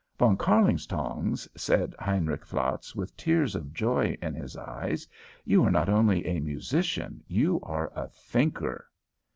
[0.17, 5.07] "Von Kärlingtongs," said Heinrich Flatz, with tears of joy in his eyes,
[5.45, 8.87] "you are not only a musician, you are a thinker."